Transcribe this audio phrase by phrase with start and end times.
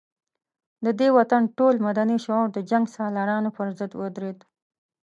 [0.85, 4.39] د دې وطن ټول مدني شعور د جنګ سالارانو پر ضد ودرېد.